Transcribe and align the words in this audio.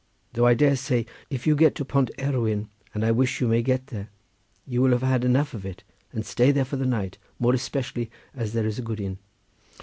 Though 0.33 0.47
I 0.47 0.55
dare 0.55 0.75
say 0.77 1.05
if 1.29 1.45
you 1.45 1.55
get 1.55 1.75
to 1.75 1.85
Pont 1.85 2.09
Erwyd—and 2.17 3.03
I 3.05 3.11
wish 3.11 3.39
you 3.39 3.47
may 3.47 3.61
get 3.61 3.85
there—you 3.93 4.81
will 4.81 4.93
have 4.93 5.03
had 5.03 5.23
enough 5.23 5.53
of 5.53 5.63
it, 5.63 5.83
and 6.11 6.21
will 6.21 6.25
stay 6.25 6.49
there 6.51 6.65
for 6.65 6.75
the 6.77 6.87
night, 6.87 7.19
more 7.37 7.53
especially 7.53 8.09
as 8.33 8.53
there 8.53 8.65
is 8.65 8.79
a 8.79 8.81
good 8.81 8.99
inn." 8.99 9.19